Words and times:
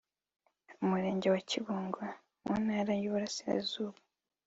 Umurenge 0.83 1.27
wa 1.33 1.41
Kibungo 1.49 2.01
mu 2.45 2.53
Ntara 2.63 2.91
y’Uburasirazuba 3.01 3.99